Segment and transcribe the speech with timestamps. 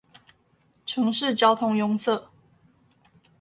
[0.83, 2.31] 城市交通壅塞